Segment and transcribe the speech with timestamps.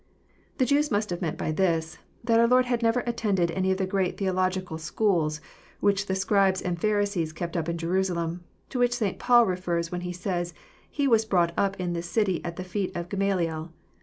[0.57, 3.77] ]The Jews must have meant by this, that our Lord had never attended any of
[3.77, 5.41] the great theological schools
[5.79, 9.19] which the Scribes and Pharisees kept up in Jerusalem,— to which St.
[9.19, 10.55] Paul refers, when he says,
[10.89, 13.69] he was" brought up in this city at the feet of Gamaliel."